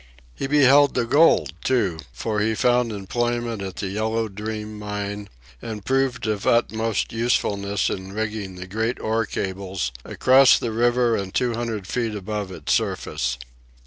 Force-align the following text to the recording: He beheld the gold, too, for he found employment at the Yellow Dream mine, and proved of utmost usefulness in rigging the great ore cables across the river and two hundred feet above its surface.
He 0.33 0.47
beheld 0.47 0.95
the 0.95 1.05
gold, 1.05 1.53
too, 1.63 1.99
for 2.11 2.39
he 2.39 2.55
found 2.55 2.91
employment 2.91 3.61
at 3.61 3.75
the 3.75 3.85
Yellow 3.87 4.29
Dream 4.29 4.79
mine, 4.79 5.29
and 5.61 5.85
proved 5.85 6.25
of 6.25 6.47
utmost 6.47 7.13
usefulness 7.13 7.87
in 7.87 8.11
rigging 8.11 8.55
the 8.55 8.65
great 8.65 8.99
ore 8.99 9.27
cables 9.27 9.91
across 10.03 10.57
the 10.57 10.71
river 10.71 11.15
and 11.15 11.31
two 11.31 11.53
hundred 11.53 11.85
feet 11.85 12.15
above 12.15 12.51
its 12.51 12.73
surface. 12.73 13.37